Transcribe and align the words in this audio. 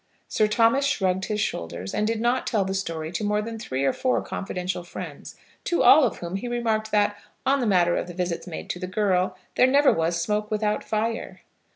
Sir 0.27 0.47
Thomas 0.47 0.83
shrugged 0.83 1.25
his 1.25 1.39
shoulders, 1.39 1.93
and 1.93 2.07
did 2.07 2.19
not 2.19 2.47
tell 2.47 2.65
the 2.65 2.73
story 2.73 3.11
to 3.11 3.23
more 3.23 3.39
than 3.39 3.59
three 3.59 3.83
or 3.83 3.93
four 3.93 4.19
confidential 4.23 4.83
friends, 4.83 5.35
to 5.65 5.83
all 5.83 6.03
of 6.05 6.17
whom 6.17 6.37
he 6.37 6.47
remarked 6.47 6.89
that 6.91 7.17
on 7.45 7.59
the 7.59 7.67
matter 7.67 7.95
of 7.97 8.07
the 8.07 8.15
visits 8.15 8.47
made 8.47 8.67
to 8.71 8.79
the 8.79 8.87
girl, 8.87 9.37
there 9.57 9.67
never 9.67 9.93
was 9.93 10.19
smoke 10.19 10.49
without 10.49 10.83
fire. 10.83 11.41